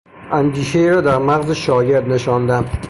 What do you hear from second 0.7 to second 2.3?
را در مغز شاگرد